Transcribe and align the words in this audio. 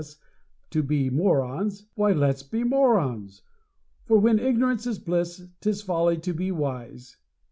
S. 0.01 0.17
to 0.71 0.81
be 0.81 1.11
morons, 1.11 1.85
why 1.93 2.11
let's 2.13 2.41
be 2.41 2.63
morons! 2.63 3.43
for 4.07 4.17
when 4.17 4.39
ignorance 4.39 4.87
is 4.87 4.97
bliss, 4.97 5.45
'tis 5.59 5.83
folly 5.83 6.17
to 6.17 6.33
be 6.33 6.51
wise. 6.51 7.17